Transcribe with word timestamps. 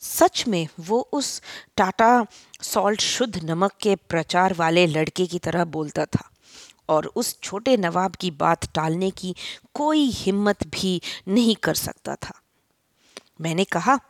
सच 0.00 0.44
में 0.48 0.68
वो 0.80 1.08
उस 1.12 1.42
टाटा 1.76 2.26
सॉल्ट 2.62 3.00
शुद्ध 3.00 3.44
नमक 3.44 3.72
के 3.80 3.96
प्रचार 3.96 4.54
वाले 4.54 4.86
लड़के 4.86 5.26
की 5.26 5.38
तरह 5.38 5.64
बोलता 5.64 6.04
था। 6.04 6.30
और 6.88 7.06
उस 7.06 7.40
छोटे 7.42 7.76
नवाब 7.76 8.14
की 8.14 8.30
बात 8.30 8.74
टालने 8.74 9.10
की 9.10 9.34
कोई 9.74 10.10
हिम्मत 10.10 10.66
भी 10.66 11.02
नहीं 11.28 11.56
कर 11.56 11.74
सकता 11.74 12.14
था। 12.14 12.40
मैंने 13.40 13.64
कहा, 13.64 14.00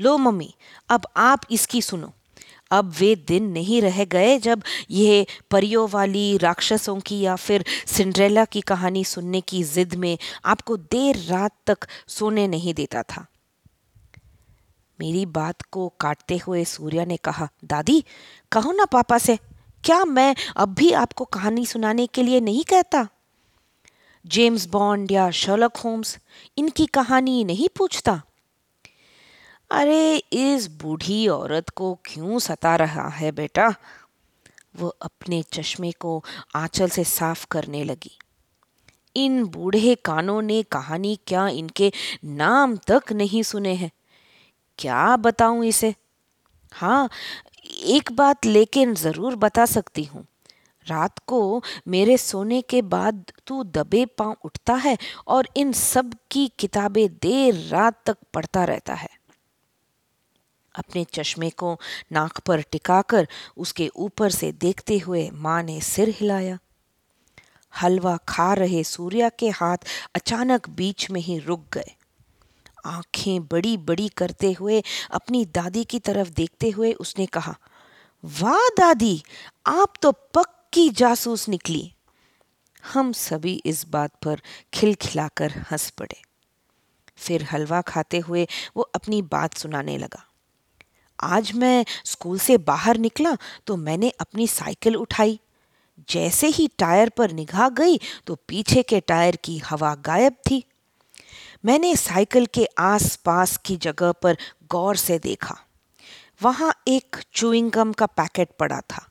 लो 0.00 0.18
मम्मी, 0.18 0.54
अब 0.88 1.06
आप 1.16 1.40
इसकी 1.50 1.82
सुनो। 1.82 2.12
अब 2.70 2.94
वे 2.98 3.14
दिन 3.14 3.44
नहीं 3.44 3.82
रह 3.82 4.04
गए 4.04 4.38
जब 4.38 4.62
यह 4.90 5.26
परियों 5.50 5.88
वाली 5.88 6.38
राक्षसों 6.38 7.00
की 7.00 7.20
या 7.20 7.36
फिर 7.36 7.64
सिंड्रेला 7.86 8.44
की 8.44 8.60
कहानी 8.60 9.04
सुनने 9.04 9.40
की 9.40 9.62
जिद 9.64 9.94
में 9.94 10.18
आपको 10.44 10.76
देर 10.76 11.16
रात 11.16 11.52
तक 11.66 11.78
सोने 12.08 12.48
नहीं 12.48 12.74
देता 12.74 13.02
था। 13.02 13.26
मेरी 15.00 15.26
बात 15.26 15.62
को 15.62 15.88
काटते 16.00 16.36
हुए 16.36 16.64
सूर्या 16.64 17.04
ने 17.04 17.16
कहा, 17.16 17.48
दादी, 17.64 18.04
कहो 18.52 18.72
ना 18.72 18.84
पापा 18.84 19.18
से, 19.18 19.36
क्या 19.84 20.04
मैं 20.04 20.36
अब 20.56 20.74
भी 20.74 20.92
आपको 20.92 21.24
कहानी 21.24 21.66
सुनाने 21.66 22.06
के 22.06 22.22
लिए 22.22 22.40
नहीं 22.40 22.64
कहता? 22.64 23.08
जेम्स 24.26 24.66
बॉन्ड 24.66 25.12
या 25.12 25.30
शर्लक 25.30 25.76
होम्स 25.76 26.18
इनकी 26.58 26.86
कहानी 26.86 27.44
नहीं 27.44 27.68
पूछता। 27.76 28.22
अरे, 29.70 30.16
इस 30.16 30.70
बूढ़ी 30.70 31.28
औरत 31.28 31.68
को 31.68 31.98
क्यों 32.04 32.38
सता 32.38 32.76
रहा 32.76 33.08
है 33.08 33.32
बेटा? 33.32 33.74
वो 34.76 34.88
अपने 34.88 35.42
चश्मे 35.42 35.92
को 35.92 36.24
आंचल 36.54 36.88
से 36.88 37.04
साफ़ 37.04 37.46
करने 37.50 37.84
लगी। 37.84 38.18
इन 39.16 39.44
बूढ़े 39.44 39.94
कानों 39.94 40.42
ने 40.42 40.62
कहानी 40.62 41.18
क्या 41.26 41.48
इनके 41.48 41.92
नाम 42.24 42.76
तक 42.76 43.02
नहीं 43.12 43.42
सुने 43.42 43.74
हैं? 43.74 43.90
क्या 44.78 45.16
बताऊँ 45.16 45.64
इसे? 45.66 45.94
हाँ 46.72 47.08
एक 47.84 48.12
बात 48.12 48.46
लेकिन 48.46 48.94
ज़रूर 48.94 49.36
बता 49.36 49.66
सकती 49.66 50.04
हूँ। 50.04 50.26
रात 50.86 51.18
को 51.18 51.62
मेरे 51.88 52.16
सोने 52.16 52.60
के 52.62 52.82
बाद 52.82 53.24
तू 53.46 53.62
दबे 53.64 54.04
पाँव 54.18 54.36
उठता 54.44 54.74
है 54.74 54.96
और 55.28 55.48
इन 55.56 55.72
सब 55.72 56.12
की 56.30 56.46
किताबें 56.58 57.08
देर 57.22 57.54
रात 57.68 58.00
तक 58.06 58.16
पढ़ता 58.34 58.64
रहता 58.64 58.94
है। 58.94 59.08
अपने 60.74 61.04
चश्मे 61.04 61.50
को 61.50 61.76
नाक 62.12 62.38
पर 62.40 62.62
टिकाकर 62.62 63.28
उसके 63.56 63.88
ऊपर 63.96 64.30
से 64.30 64.52
देखते 64.52 64.98
हुए 64.98 65.28
माँ 65.32 65.62
ने 65.62 65.80
सिर 65.80 66.08
हिलाया। 66.08 66.58
हलवा 67.72 68.16
खा 68.28 68.52
रहे 68.54 68.84
सूर्या 68.84 69.28
के 69.28 69.48
हाथ 69.50 69.86
अचानक 70.14 70.68
बीच 70.68 71.10
में 71.10 71.20
ही 71.20 71.38
रुक 71.38 71.64
गए। 71.72 71.94
आँखें 72.86 73.46
बड़ी 73.48 73.76
बड़ी 73.78 74.08
करते 74.16 74.52
हुए 74.52 74.82
अपनी 75.10 75.44
दादी 75.46 75.84
की 75.84 75.98
तरफ़ 76.00 76.28
देखते 76.30 76.70
हुए 76.70 76.92
उसने 76.94 77.26
कहा, 77.28 77.56
वाह 78.24 78.68
दादी, 78.78 79.22
आप 79.66 79.94
तो 80.02 80.12
पक्की 80.34 80.88
जासूस 80.90 81.48
निकली। 81.48 81.92
हम 82.84 83.12
सभी 83.14 83.54
इस 83.66 83.86
बात 83.88 84.12
पर 84.24 84.40
खिलखिलाकर 84.74 85.52
हंस 85.70 85.88
पड़े। 85.90 86.20
फिर 87.18 87.42
हलवा 87.44 87.80
खाते 87.82 88.18
हुए 88.18 88.46
वो 88.76 88.82
अपनी 88.94 89.20
बात 89.24 89.56
सुनाने 89.56 89.96
लगा, 89.98 90.24
आज 91.18 91.52
मैं 91.54 91.84
स्कूल 92.04 92.38
से 92.38 92.56
बाहर 92.60 92.96
निकला 92.98 93.36
तो 93.66 93.76
मैंने 93.78 94.10
अपनी 94.20 94.46
साइकिल 94.48 94.96
उठाई। 94.96 95.38
जैसे 96.08 96.46
ही 96.48 96.66
टायर 96.78 97.08
पर 97.08 97.30
निगाह 97.32 97.68
गई 97.70 97.98
तो 98.26 98.34
पीछे 98.48 98.82
के 98.82 99.00
टायर 99.02 99.36
की 99.36 99.56
हवा 99.60 99.94
गायब 100.04 100.32
थी। 100.46 100.62
मैंने 101.66 101.96
साइकिल 101.96 102.46
के 102.46 102.68
आस-पास 102.78 103.56
की 103.56 103.76
जगह 103.76 104.12
पर 104.12 104.36
गौर 104.70 104.96
से 104.96 105.18
देखा। 105.18 105.56
वहाँ 106.42 106.72
एक 106.88 107.16
चुइंग 107.32 107.70
गम 107.70 107.92
का 107.92 108.06
पैकेट 108.06 108.48
पड़ा 108.58 108.80
था 108.80 109.08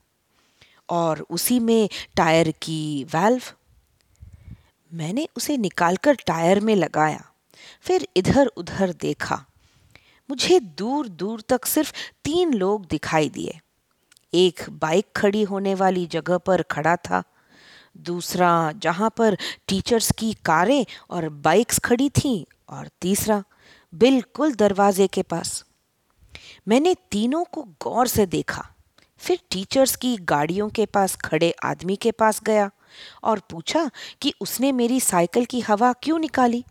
और 0.89 1.25
उसी 1.30 1.59
में 1.59 1.89
टायर 2.16 2.52
की 2.52 3.03
वाल्व 3.03 3.42
मैंने 4.94 5.28
उसे 5.38 5.57
निकालकर 5.57 6.16
टायर 6.16 6.59
में 6.59 6.75
लगाया, 6.75 7.25
फिर 7.81 8.07
इधर 8.18 8.47
उधर 8.47 8.94
देखा। 8.94 9.46
मुझे 10.30 10.59
दूर 10.59 11.07
दूर 11.07 11.41
तक 11.41 11.66
सिर्फ़ 11.66 11.94
तीन 12.24 12.53
लोग 12.53 12.85
दिखाई 12.85 13.30
दिए। 13.30 13.59
एक 14.34 14.66
बाइक 14.69 15.06
खड़ी 15.16 15.44
होने 15.44 15.75
वाली 15.75 16.06
जगह 16.06 16.38
पर 16.38 16.62
खड़ा 16.62 16.96
था 16.96 17.24
दूसरा, 17.97 18.72
जहाँ 18.72 19.13
पर 19.17 19.38
टीचर्स 19.67 20.11
की 20.11 20.33
कारें 20.33 20.85
और 21.09 21.29
बाइक्स 21.29 21.79
खड़ी 21.79 22.09
थीं 22.09 22.45
और 22.69 22.89
तीसरा, 23.01 23.44
बिल्कुल 23.95 24.56
दरवाजे 24.56 25.07
के 25.07 25.22
पास। 25.22 25.66
मैंने 26.67 26.95
तीनों 27.11 27.44
को 27.44 27.63
गौर 27.63 28.07
से 28.07 28.25
देखा। 28.25 28.72
फिर 29.17 29.39
टीचर्स 29.51 29.95
की 29.95 30.17
गाड़ियों 30.17 30.69
के 30.69 30.85
पास 30.85 31.16
खड़े 31.16 31.56
आदमी 31.63 31.95
के 31.95 32.11
पास 32.11 32.41
गया 32.44 32.72
और 33.23 33.39
पूछा 33.39 33.91
कि 34.22 34.33
उसने 34.41 34.72
मेरी 34.72 35.00
साइकिल 35.00 35.45
की 35.45 35.59
हवा 35.59 35.94
क्यों 35.94 36.19
निकाली। 36.19 36.66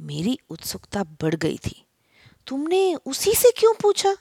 मेरी 0.00 0.38
उत्सुकता 0.50 1.04
बढ़ 1.04 1.34
गई 1.34 1.58
थी। 1.66 1.84
तुमने 2.46 2.94
उसी 2.94 3.34
से 3.34 3.52
क्यों 3.56 3.74
पूछा? 3.82 4.16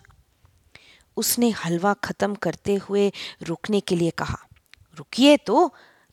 उसने 1.18 1.50
हलवा 1.50 1.94
खत्म 1.94 2.36
करते 2.36 2.76
हुए 2.76 3.12
रुकने 3.44 3.80
के 3.80 3.96
लिए 3.96 4.10
कहा। 4.10 4.47
रुकिए 4.98 5.38
तो 5.38 5.68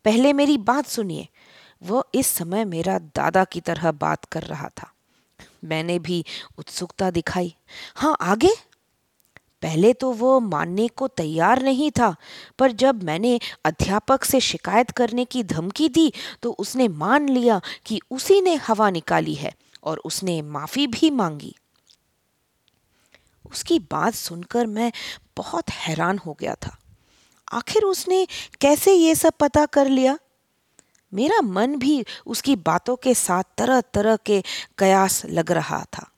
पहले 0.04 0.32
मेरी 0.32 0.58
बात 0.58 0.86
सुनिए। 0.86 1.28
वो 1.82 2.04
इस 2.14 2.26
समय 2.26 2.64
मेरा 2.64 2.98
दादा 3.16 3.44
की 3.44 3.60
तरह 3.60 3.90
बात 3.92 4.24
कर 4.24 4.42
रहा 4.42 4.68
था। 4.68 4.92
मैंने 5.64 5.98
भी 5.98 6.24
उत्सुकता 6.58 7.10
दिखाई। 7.10 7.54
हाँ 7.94 8.16
आगे? 8.20 8.54
पहले 9.62 9.92
तो 9.92 10.10
वो 10.12 10.38
मानने 10.40 10.86
को 10.88 11.08
तैयार 11.08 11.62
नहीं 11.62 11.90
था, 11.90 12.14
पर 12.58 12.72
जब 12.72 13.02
मैंने 13.02 13.38
अध्यापक 13.64 14.24
से 14.24 14.40
शिकायत 14.40 14.90
करने 14.90 15.24
की 15.24 15.42
धमकी 15.44 15.88
दी 15.88 16.12
तो 16.42 16.50
उसने 16.52 16.88
मान 16.88 17.28
लिया 17.28 17.60
कि 17.86 18.00
उसी 18.10 18.40
ने 18.40 18.54
हवा 18.56 18.90
निकाली 18.90 19.34
है 19.34 19.52
और 19.82 19.98
उसने 19.98 20.40
माफ़ी 20.42 20.86
भी 20.86 21.10
मांगी। 21.10 21.54
उसकी 23.52 23.78
बात 23.78 24.14
सुनकर 24.14 24.66
मैं 24.66 24.92
बहुत 25.36 25.70
हैरान 25.70 26.18
हो 26.18 26.36
गया 26.40 26.54
था। 26.54 26.76
आखिर 27.54 27.82
उसने 27.82 28.26
कैसे 28.60 28.94
ये 28.94 29.14
सब 29.14 29.32
पता 29.40 29.66
कर 29.66 29.88
लिया? 29.88 30.18
मेरा 31.14 31.40
मन 31.40 31.76
भी 31.76 32.04
उसकी 32.26 32.56
बातों 32.56 32.96
के 32.96 33.14
साथ 33.14 33.42
तरह 33.58 33.80
तरह 33.80 34.16
के 34.16 34.42
कयास 34.78 35.24
लग 35.26 35.52
रहा 35.52 35.84
था। 35.84 36.10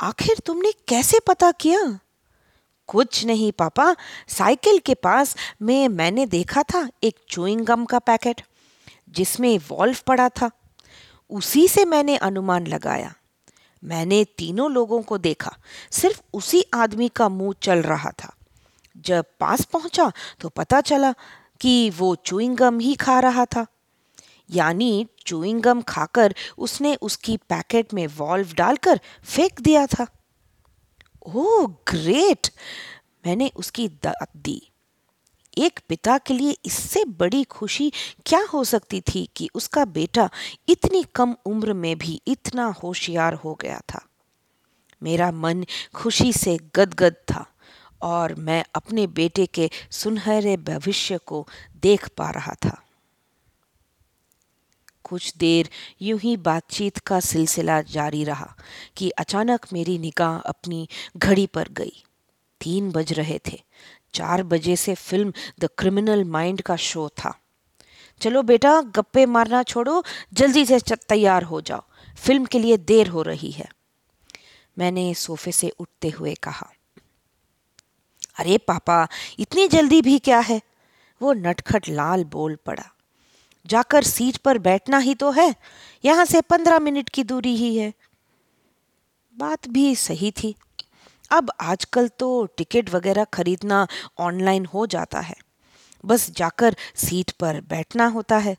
आखिर 0.00 0.38
तुमने 0.38 0.72
कैसे 0.72 1.20
पता 1.20 1.50
किया? 1.50 2.00
कुछ 2.86 3.24
नहीं, 3.24 3.52
पापा। 3.52 3.96
साइकिल 4.28 4.78
के 4.78 4.94
पास 4.94 5.36
में 5.62 5.88
मैंने 5.88 6.26
देखा 6.26 6.62
था 6.62 6.90
एक 7.04 7.16
चुइंग 7.28 7.60
गम 7.60 7.84
का 7.84 7.98
पैकेट, 7.98 8.42
जिसमें 9.08 9.58
वॉल्व 9.68 9.96
पड़ा 10.06 10.28
था। 10.28 10.50
उसी 11.30 11.68
से 11.68 11.84
मैंने 11.84 12.16
अनुमान 12.16 12.66
लगाया। 12.66 13.14
मैंने 13.84 14.24
तीनों 14.24 14.70
लोगों 14.70 15.02
को 15.02 15.18
देखा। 15.18 15.56
सिर्फ़ 15.90 16.20
उसी 16.32 16.64
आदमी 16.74 17.08
का 17.08 17.28
मुँह 17.28 17.54
चल 17.62 17.78
रहा 17.78 18.10
था। 18.10 18.36
जब 18.96 19.24
पास 19.40 19.64
पहुँचा 19.64 20.12
तो 20.40 20.48
पता 20.48 20.80
चला 20.80 21.12
कि 21.60 21.90
वो 21.90 22.14
चुइंग 22.14 22.56
गम 22.56 22.78
ही 22.78 22.94
खा 22.94 23.20
रहा 23.20 23.44
था। 23.44 23.66
यानी 24.50 25.06
चुइंग 25.26 25.60
गम 25.62 25.82
खाकर 25.82 26.34
उसने 26.58 26.94
उसकी 26.94 27.36
पैकेट 27.36 27.94
में 27.94 28.06
वॉल्व 28.06 28.52
डालकर 28.52 29.00
फेंक 29.24 29.60
दिया 29.60 29.86
था। 29.86 30.06
ओह 31.26 31.66
ग्रेट 31.66 32.48
मैंने 33.26 33.50
उसकी 33.56 33.88
दाद 33.88 34.26
दी। 34.36 34.66
एक 35.58 35.80
पिता 35.88 36.18
के 36.18 36.34
लिए 36.34 36.56
इससे 36.64 37.04
बड़ी 37.04 37.44
खुशी 37.44 37.92
क्या 38.26 38.40
हो 38.52 38.64
सकती 38.64 39.00
थी 39.00 39.28
कि 39.36 39.48
उसका 39.54 39.84
बेटा 39.84 40.30
इतनी 40.68 41.02
कम 41.14 41.36
उम्र 41.46 41.72
में 41.72 41.98
भी 41.98 42.20
इतना 42.26 42.66
होशियार 42.82 43.34
हो 43.34 43.54
गया 43.54 43.80
था? 43.88 44.00
मेरा 45.02 45.30
मन 45.32 45.64
खुशी 45.94 46.32
से 46.32 46.58
गदगद 46.76 47.14
था। 47.32 47.49
और 48.02 48.34
मैं 48.34 48.64
अपने 48.74 49.06
बेटे 49.06 49.46
के 49.46 49.70
सुनहरे 49.90 50.56
भविष्य 50.56 51.18
को 51.18 51.48
देख 51.82 52.08
पा 52.08 52.30
रहा 52.30 52.54
था। 52.54 52.82
कुछ 55.04 55.36
देर 55.36 55.70
यूँ 56.02 56.18
ही 56.18 56.36
बातचीत 56.36 56.98
का 56.98 57.20
सिलसिला 57.20 57.82
जारी 57.82 58.24
रहा 58.24 58.56
कि 58.96 59.10
अचानक 59.10 59.66
मेरी 59.72 59.98
निगाह 59.98 60.38
अपनी 60.38 60.88
घड़ी 61.16 61.46
पर 61.46 61.68
गई। 61.68 62.04
तीन 62.60 62.90
बज 62.90 63.12
रहे 63.12 63.40
थे। 63.46 63.62
चार 64.14 64.42
बजे 64.42 64.76
से 64.76 64.94
फ़िल्म 64.94 65.32
द 65.60 65.68
क्रिमिनल 65.78 66.24
माइंड 66.24 66.62
का 66.62 66.76
शो 66.76 67.08
था। 67.08 67.38
चलो 68.20 68.42
बेटा, 68.42 68.80
गप्पे 68.80 69.26
मारना 69.26 69.62
छोड़ो, 69.62 70.04
जल्दी 70.32 70.66
से 70.66 70.78
तैयार 71.08 71.42
हो 71.42 71.60
जाओ। 71.60 71.82
फ़िल्म 72.16 72.44
के 72.44 72.58
लिए 72.58 72.76
देर 72.76 73.08
हो 73.08 73.22
रही 73.22 73.50
है। 73.50 73.68
मैंने 74.78 75.14
सोफे 75.14 75.52
से 75.52 75.68
उठते 75.68 76.08
हुए 76.08 76.34
कहा 76.34 76.72
अरे 78.40 78.58
पापा, 78.58 79.08
इतनी 79.38 79.68
जल्दी 79.68 80.02
भी 80.02 80.18
क्या 80.18 80.38
है? 80.38 80.60
वो 81.22 81.32
नटखट 81.32 81.88
लाल 81.88 82.24
बोल 82.24 82.56
पड़ा। 82.66 82.84
जाकर 83.66 84.02
सीट 84.02 84.36
पर 84.36 84.58
बैठना 84.58 84.98
ही 84.98 85.14
तो 85.14 85.30
है, 85.30 85.54
यहाँ 86.04 86.24
से 86.24 86.40
पंद्रह 86.40 86.78
मिनट 86.78 87.08
की 87.08 87.24
दूरी 87.24 87.56
ही 87.56 87.76
है। 87.76 87.92
बात 89.36 89.68
भी 89.68 89.94
सही 89.94 90.30
थी। 90.30 90.54
अब 91.30 91.52
आजकल 91.60 92.08
तो 92.08 92.46
टिकट 92.56 92.90
वगैरह 92.90 93.24
खरीदना 93.24 93.86
ऑनलाइन 94.18 94.66
हो 94.66 94.86
जाता 94.86 95.20
है। 95.20 95.36
बस 96.04 96.30
जाकर 96.30 96.76
सीट 96.94 97.30
पर 97.30 97.60
बैठना 97.60 98.06
होता 98.06 98.38
है। 98.38 98.56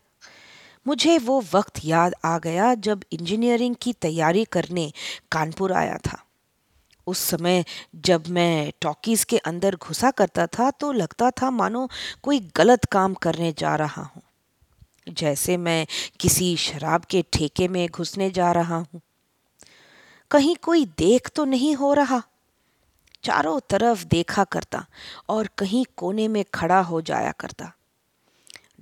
मुझे 0.87 1.17
वो 1.17 1.43
वक्त 1.53 1.73
याद 1.85 2.13
आ 2.25 2.37
गया 2.39 2.73
जब 2.75 3.03
इंजीनियरिंग 3.11 3.75
की 3.81 3.93
तैयारी 3.93 4.45
करने 4.45 4.91
कानपुर 5.31 5.73
आया 5.73 5.97
था। 5.97 6.23
उस 7.07 7.19
समय 7.19 7.63
जब 7.95 8.27
मैं 8.27 8.71
टॉकीज 8.81 9.23
के 9.23 9.37
अंदर 9.37 9.75
घुसा 9.75 10.11
करता 10.11 10.47
था 10.47 10.71
तो 10.71 10.91
लगता 10.91 11.31
था, 11.31 11.51
मानो 11.51 11.89
कोई 12.23 12.39
गलत 12.55 12.85
काम 12.85 13.13
करने 13.13 13.53
जा 13.57 13.75
रहा 13.75 14.01
हूँ। 14.01 14.21
जैसे 15.09 15.57
मैं 15.57 15.87
किसी 16.19 16.55
शराब 16.57 17.05
के 17.05 17.23
ठेके 17.33 17.67
में 17.67 17.87
घुसने 17.87 18.29
जा 18.31 18.51
रहा 18.51 18.77
हूँ। 18.77 19.01
कहीं 20.31 20.55
कोई 20.55 20.85
देख 20.85 21.29
तो 21.35 21.45
नहीं 21.45 21.75
हो 21.75 21.93
रहा। 21.93 22.21
चारों 23.23 23.59
तरफ़ 23.69 24.05
देखा 24.05 24.43
करता 24.43 24.85
और 25.29 25.49
कहीं 25.57 25.85
कोने 25.97 26.27
में 26.27 26.43
खड़ा 26.53 26.79
हो 26.79 27.01
जाया 27.01 27.31
करता। 27.31 27.71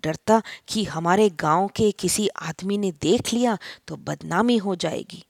डरता 0.04 0.42
कि 0.68 0.84
हमारे 0.84 1.30
गाँव 1.30 1.68
के 1.68 1.92
किसी 1.92 2.28
आदमी 2.28 2.78
ने 2.78 2.92
देख 2.92 3.34
लिया 3.34 3.58
तो 3.88 3.96
बदनामी 3.98 4.58
हो 4.58 4.76
जाएगी। 4.76 5.24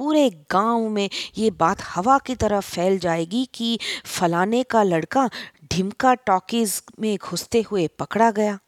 पूरे 0.00 0.30
गाँव 0.50 0.88
में 0.88 1.10
ये 1.38 1.50
बात 1.50 1.82
हवा 1.82 2.18
की 2.18 2.34
तरह 2.34 2.60
फैल 2.60 2.98
जाएगी 2.98 3.48
कि 3.54 3.78
फलाने 4.04 4.62
का 4.62 4.82
लड़का 4.82 5.30
ढिमका 5.72 6.14
टॉकीज 6.14 6.82
में 7.00 7.16
घुसते 7.16 7.60
हुए 7.70 7.86
पकड़ा 7.86 8.30
गया। 8.30 8.58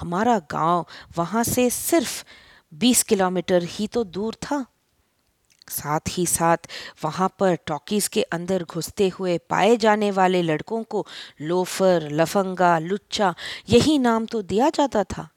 हमारा 0.00 0.38
गाँव 0.38 0.86
वहाँ 1.18 1.44
से 1.44 1.70
सिर्फ़ 1.70 2.24
बीस 2.74 3.02
किलोमीटर 3.02 3.62
ही 3.62 3.86
तो 3.86 4.04
दूर 4.04 4.34
था। 4.34 4.66
साथ 5.68 6.00
ही 6.08 6.26
साथ 6.26 6.56
वहाँ 7.04 7.36
पर 7.38 7.56
टॉकीज 7.66 8.08
के 8.08 8.22
अंदर 8.22 8.64
घुसते 8.64 9.08
हुए 9.08 9.38
पाए 9.38 9.76
जाने 9.76 10.10
वाले 10.10 10.42
लड़कों 10.42 10.82
को 10.82 11.06
लोफर, 11.40 12.08
लफंगा, 12.12 12.78
लुच्चा, 12.78 13.34
यही 13.68 13.98
नाम 13.98 14.26
तो 14.26 14.42
दिया 14.42 14.70
जाता 14.70 15.04
था। 15.04 15.28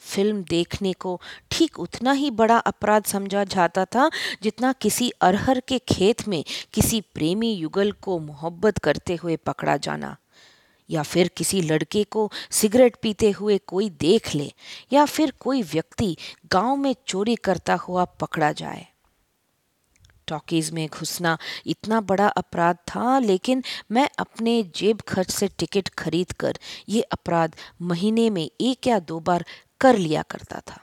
फ़िल्म 0.00 0.42
देखने 0.42 0.92
को 0.92 1.20
ठीक 1.50 1.78
उतना 1.78 2.12
ही 2.12 2.30
बड़ा 2.30 2.56
अपराध 2.58 3.04
समझा 3.04 3.44
जाता 3.44 3.84
था 3.84 4.10
जितना 4.42 4.72
किसी 4.72 5.10
अरहर 5.20 5.60
के 5.60 5.78
खेत 5.78 6.26
में 6.28 6.44
किसी 6.74 7.00
प्रेमी 7.14 7.52
युगल 7.52 7.92
को 7.92 8.18
मोहब्बत 8.18 8.78
करते 8.78 9.14
हुए 9.14 9.36
पकड़ा 9.36 9.76
जाना। 9.76 10.16
या 10.90 11.02
फिर 11.02 11.28
किसी 11.28 11.60
लड़के 11.60 12.02
को 12.04 12.30
सिगरेट 12.50 12.96
पीते 13.02 13.30
हुए 13.30 13.58
कोई 13.58 13.88
देख 13.90 14.34
ले, 14.34 14.52
या 14.92 15.04
फिर 15.04 15.32
कोई 15.40 15.62
व्यक्ति 15.62 16.16
गाँव 16.52 16.76
में 16.76 16.94
चोरी 17.06 17.34
करता 17.36 17.74
हुआ 17.74 18.04
पकड़ा 18.04 18.52
जाए। 18.52 18.86
टॉकीज 20.28 20.70
में 20.70 20.88
घुसना 20.88 21.36
इतना 21.66 22.00
बड़ा 22.00 22.26
अपराध 22.28 22.76
था, 22.88 23.18
लेकिन 23.18 23.62
मैं 23.90 24.08
अपने 24.18 24.62
जेब 24.76 25.00
खर्च 25.00 25.30
से 25.30 25.48
टिकट 25.48 25.88
खरीद 25.88 26.32
कर 26.32 26.58
ये 26.88 27.02
अपराध 27.02 27.56
महीने 27.82 28.28
में 28.30 28.48
एक 28.60 28.86
या 28.86 28.98
दो 28.98 29.20
बार 29.20 29.44
कर 29.80 29.98
लिया 29.98 30.22
करता 30.22 30.60
था। 30.70 30.82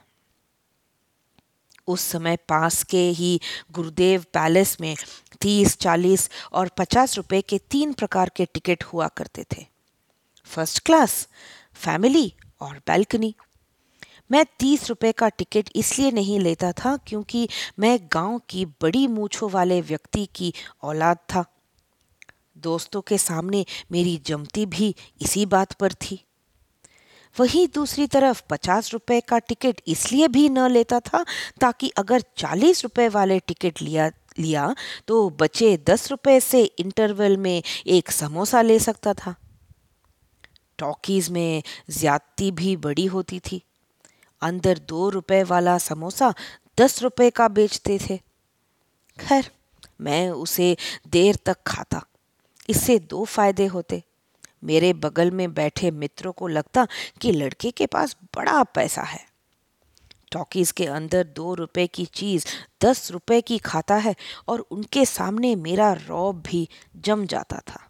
उस 1.87 2.01
समय 2.01 2.35
पास 2.35 2.83
के 2.83 3.09
ही 3.09 3.41
गुरुदेव 3.71 4.25
पैलेस 4.33 4.77
में 4.81 4.95
तीस, 5.41 5.77
चालीस 5.77 6.29
और 6.53 6.67
पचास 6.67 7.17
रुपए 7.17 7.41
के 7.41 7.57
तीन 7.57 7.93
प्रकार 7.93 8.31
के 8.35 8.45
टिकट 8.45 8.83
हुआ 8.83 9.07
करते 9.07 9.43
थे। 9.43 9.65
फ़र्स्ट 10.45 10.79
क्लास, 10.79 11.27
फैमिली 11.73 12.33
और 12.61 12.77
बैल्कनी। 12.77 13.35
मैं 14.31 14.45
तीस 14.59 14.89
रुपए 14.89 15.11
का 15.11 15.29
टिकट 15.29 15.69
इसलिए 15.75 16.11
नहीं 16.11 16.39
लेता 16.39 16.71
था 16.71 16.97
क्योंकि 16.97 17.49
मैं 17.79 17.99
गाँव 18.13 18.41
की 18.49 18.65
बड़ी 18.65 19.07
मूछों 19.07 19.49
वाले 19.49 19.81
व्यक्ति 19.81 20.25
की 20.35 20.53
औलाद 20.81 21.17
था। 21.17 21.45
दोस्तों 22.57 23.01
के 23.01 23.17
सामने 23.17 23.65
मेरी 23.91 24.17
जमती 24.17 24.65
भी 24.65 24.95
इसी 25.21 25.45
बात 25.45 25.73
पर 25.73 25.93
थी। 25.93 26.25
वहीं 27.35 27.67
दूसरी 27.75 28.07
तरफ़ 28.07 28.41
पचास 28.49 28.91
रुपए 28.93 29.19
का 29.21 29.39
टिकट 29.39 29.81
इसलिए 29.87 30.27
भी 30.27 30.49
न 30.49 30.67
लेता 30.67 30.99
था 30.99 31.23
ताकि 31.61 31.89
अगर 31.97 32.23
चालीस 32.37 32.83
रुपए 32.83 33.07
वाले 33.09 33.39
टिकट 33.39 33.81
लिया 33.81 34.11
लिया 34.39 34.75
तो 35.07 35.29
बचे 35.29 35.77
दस 35.87 36.09
रुपए 36.11 36.39
से 36.39 36.63
इंटरवल 36.63 37.37
में 37.37 37.63
एक 37.87 38.11
समोसा 38.11 38.61
ले 38.61 38.79
सकता 38.79 39.13
था। 39.13 39.35
टॉकीज 40.77 41.29
में 41.29 41.63
ज्यादती 41.89 42.51
भी 42.51 42.75
बड़ी 42.77 43.05
होती 43.05 43.39
थी। 43.39 43.61
अंदर 44.41 44.77
दो 44.77 45.09
रुपए 45.09 45.43
वाला 45.43 45.77
समोसा 45.77 46.33
दस 46.77 47.01
रुपए 47.03 47.29
का 47.29 47.47
बेचते 47.47 47.99
थे। 48.09 48.17
खैर, 49.19 49.51
मैं 50.01 50.29
उसे 50.29 50.75
देर 51.07 51.35
तक 51.45 51.57
खाता। 51.67 52.01
इससे 52.69 52.99
दो 52.99 53.25
फ़ायदे 53.25 53.65
होते। 53.65 54.03
मेरे 54.63 54.93
बगल 54.93 55.31
में 55.31 55.53
बैठे 55.53 55.91
मित्रों 55.91 56.31
को 56.31 56.47
लगता 56.47 56.87
कि 57.21 57.31
लड़के 57.31 57.71
के 57.71 57.85
पास 57.85 58.17
बड़ा 58.35 58.63
पैसा 58.63 59.01
है। 59.01 59.33
टॉकीज 60.31 60.71
के 60.71 60.85
अंदर 60.85 61.23
दो 61.23 61.53
रुपए 61.53 61.87
की 61.87 62.05
चीज़, 62.05 62.45
दस 62.83 63.11
रुपए 63.11 63.41
की 63.41 63.57
खाता 63.57 63.95
है 63.95 64.15
और 64.47 64.59
उनके 64.59 65.05
सामने 65.05 65.55
मेरा 65.55 65.93
रौब 65.93 66.41
भी 66.41 66.69
जम 66.95 67.25
जाता 67.25 67.59
था। 67.59 67.89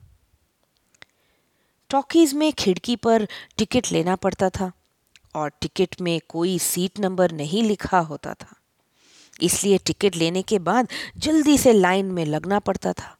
टॉकीज 1.89 2.33
में 2.33 2.53
खिड़की 2.53 2.95
पर 2.95 3.27
टिकट 3.57 3.91
लेना 3.91 4.15
पड़ता 4.15 4.49
था 4.49 4.71
और 5.35 5.49
टिकट 5.49 6.01
में 6.01 6.21
कोई 6.27 6.59
सीट 6.59 6.99
नंबर 6.99 7.31
नहीं 7.31 7.63
लिखा 7.63 7.99
होता 7.99 8.33
था। 8.33 8.55
इसलिए 9.41 9.77
टिकट 9.77 10.15
लेने 10.15 10.41
के 10.41 10.59
बाद 10.59 10.87
जल्दी 11.17 11.57
से 11.57 11.73
लाइन 11.73 12.05
में 12.05 12.25
लगना 12.25 12.59
पड़ता 12.59 12.93
था। 12.93 13.17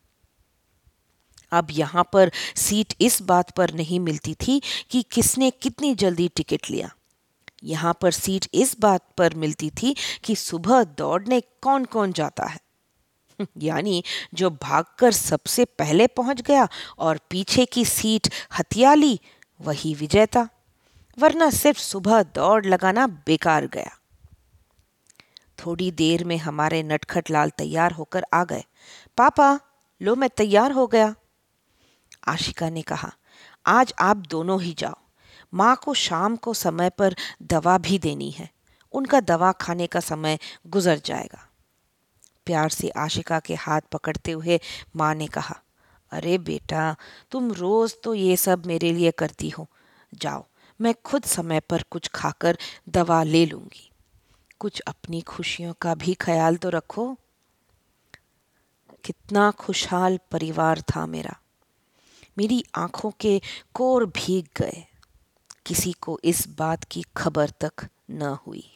अब 1.53 1.67
यहाँ 1.71 2.09
पर 2.13 2.31
सीट 2.55 2.93
इस 3.01 3.21
बात 3.21 3.51
पर 3.51 3.73
नहीं 3.73 3.99
मिलती 3.99 4.33
थी 4.33 4.61
कि 4.89 5.03
किसने 5.11 5.51
कितनी 5.51 5.95
जल्दी 5.95 6.27
टिकट 6.27 6.69
लिया। 6.69 6.93
यहाँ 7.63 7.97
पर 8.01 8.11
सीट 8.11 8.47
इस 8.53 8.79
बात 8.79 9.01
पर 9.17 9.33
मिलती 9.33 9.69
थी 9.69 9.95
कि 10.23 10.35
सुबह 10.35 10.83
दौड़ने 10.83 11.41
कौन 11.41 11.85
कौन 11.85 12.13
जाता 12.13 12.45
है। 12.45 12.59
यानी 13.57 14.03
जो 14.33 14.49
भागकर 14.49 15.11
सबसे 15.11 15.65
पहले 15.65 16.07
पहुँच 16.07 16.41
गया 16.41 16.67
और 16.99 17.19
पीछे 17.29 17.65
की 17.65 17.85
सीट 17.85 18.27
हथिया 18.59 18.93
ली, 18.93 19.19
वही 19.61 19.93
विजेता। 19.93 20.49
वरना 21.19 21.49
सिर्फ़ 21.49 21.79
सुबह 21.79 22.23
दौड़ 22.23 22.65
लगाना 22.65 23.07
बेकार 23.07 23.67
गया। 23.67 23.97
थोड़ी 25.59 25.91
देर 25.91 26.23
में 26.23 26.37
हमारे 26.37 26.83
नटखट 26.83 27.29
लाल 27.29 27.49
तैयार 27.49 27.91
होकर 27.91 28.25
आ 28.33 28.43
गए। 28.43 28.63
पापा, 29.17 29.59
लो 30.01 30.15
मैं 30.15 30.29
तैयार 30.29 30.71
हो 30.71 30.87
गया। 30.87 31.15
आशिका 32.27 32.69
ने 32.69 32.81
कहा, 32.81 33.13
आज 33.65 33.93
आप 33.99 34.17
दोनों 34.17 34.61
ही 34.61 34.73
जाओ। 34.73 34.95
माँ 35.53 35.75
को 35.83 35.93
शाम 35.93 36.35
को 36.35 36.53
समय 36.53 36.89
पर 36.89 37.15
दवा 37.41 37.77
भी 37.77 37.99
देनी 37.99 38.31
है। 38.31 38.49
उनका 38.91 39.19
दवा 39.19 39.51
खाने 39.51 39.87
का 39.87 39.99
समय 39.99 40.39
गुजर 40.67 41.01
जाएगा। 41.05 41.49
प्यार 42.45 42.69
से 42.69 42.89
आशिका 42.89 43.39
के 43.39 43.55
हाथ 43.55 43.81
पकड़ते 43.81 44.31
हुए 44.31 44.59
माँ 44.95 45.15
ने 45.15 45.27
कहा, 45.27 45.59
अरे 46.11 46.37
बेटा, 46.37 46.95
तुम 47.31 47.51
रोज 47.51 47.95
तो 48.03 48.13
ये 48.13 48.37
सब 48.37 48.65
मेरे 48.65 48.93
लिए 48.93 49.11
करती 49.11 49.49
हो। 49.49 49.69
जाओ, 50.13 50.45
मैं 50.81 50.93
खुद 51.05 51.23
समय 51.23 51.59
पर 51.59 51.83
कुछ 51.83 52.07
खाकर 52.07 52.57
दवा 52.89 53.23
ले 53.23 53.45
लूँगी। 53.45 53.91
कुछ 54.59 54.79
अपनी 54.79 55.21
खुशियों 55.21 55.73
का 55.81 55.95
भी 55.95 56.13
ख्याल 56.13 56.57
तो 56.57 56.69
रखो। 56.69 57.17
कितना 59.03 59.51
खुशहाल 59.51 60.19
परिवार 60.31 60.81
था 60.81 61.05
मेरा। 61.05 61.35
मेरी 62.37 62.63
आँखों 62.75 63.11
के 63.19 63.41
कोर 63.73 64.05
भीग 64.05 64.45
गए। 64.57 64.85
किसी 65.65 65.91
को 65.91 66.19
इस 66.23 66.47
बात 66.47 66.83
की 66.83 67.03
खबर 67.17 67.49
तक 67.49 67.87
न 68.11 68.37
हुई। 68.47 68.72